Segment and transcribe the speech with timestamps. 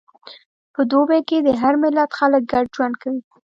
[0.73, 3.21] په دوبی کې د هر ملت خلک ګډ ژوند کوي.